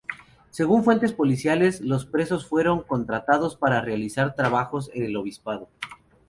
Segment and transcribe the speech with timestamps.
[0.49, 5.69] Según fuentes policiales, los presos fueron contratados para realizar trabajos en el obispado.